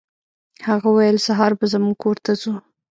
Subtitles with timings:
[0.67, 2.53] هغه ویل سهار به زموږ کور ته ځو.